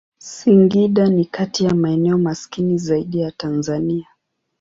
Singida 0.17 1.09
ni 1.09 1.25
kati 1.25 1.65
ya 1.65 1.75
maeneo 1.75 2.17
maskini 2.17 2.77
zaidi 2.77 3.19
ya 3.19 3.31
Tanzania. 3.31 4.07